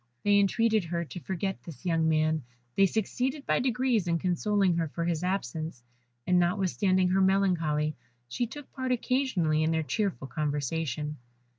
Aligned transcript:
They 0.23 0.39
entreated 0.39 0.85
her 0.85 1.05
to 1.05 1.19
forget 1.19 1.61
this 1.61 1.85
young 1.85 2.09
man; 2.09 2.41
they 2.75 2.87
succeeded 2.87 3.45
by 3.45 3.59
degrees 3.59 4.07
in 4.07 4.17
consoling 4.17 4.75
her 4.77 4.87
for 4.87 5.05
his 5.05 5.23
absence, 5.23 5.83
and 6.25 6.39
notwithstanding 6.39 7.09
her 7.09 7.21
melancholy, 7.21 7.95
she 8.27 8.47
took 8.47 8.71
part 8.71 8.91
occasionally 8.91 9.61
in 9.61 9.69
their 9.69 9.83
cheerful 9.83 10.25
conversation. 10.25 11.17